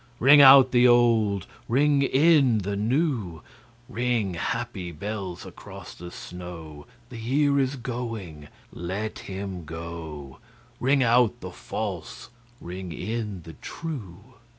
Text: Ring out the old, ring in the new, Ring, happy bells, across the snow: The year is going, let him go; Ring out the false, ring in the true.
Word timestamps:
Ring 0.17 0.41
out 0.41 0.71
the 0.71 0.87
old, 0.87 1.45
ring 1.67 2.01
in 2.01 2.57
the 2.63 2.75
new, 2.75 3.43
Ring, 3.87 4.33
happy 4.33 4.91
bells, 4.91 5.45
across 5.45 5.93
the 5.93 6.09
snow: 6.09 6.87
The 7.09 7.19
year 7.19 7.59
is 7.59 7.75
going, 7.75 8.47
let 8.73 9.19
him 9.19 9.63
go; 9.63 10.39
Ring 10.79 11.03
out 11.03 11.39
the 11.41 11.51
false, 11.51 12.31
ring 12.59 12.91
in 12.91 13.43
the 13.43 13.53
true. 13.53 14.23